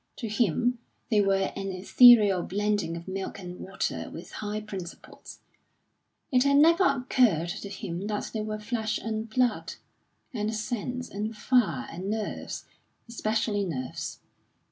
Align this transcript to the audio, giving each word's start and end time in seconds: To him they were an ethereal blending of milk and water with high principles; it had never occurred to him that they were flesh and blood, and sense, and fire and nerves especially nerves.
To 0.15 0.27
him 0.27 0.79
they 1.11 1.21
were 1.21 1.53
an 1.55 1.71
ethereal 1.71 2.41
blending 2.41 2.97
of 2.97 3.07
milk 3.07 3.37
and 3.37 3.59
water 3.59 4.09
with 4.09 4.31
high 4.31 4.59
principles; 4.61 5.41
it 6.31 6.43
had 6.43 6.57
never 6.57 6.83
occurred 6.85 7.49
to 7.49 7.69
him 7.69 8.07
that 8.07 8.31
they 8.33 8.41
were 8.41 8.57
flesh 8.57 8.97
and 8.97 9.29
blood, 9.29 9.75
and 10.33 10.51
sense, 10.55 11.07
and 11.07 11.37
fire 11.37 11.87
and 11.91 12.09
nerves 12.09 12.65
especially 13.07 13.63
nerves. 13.63 14.21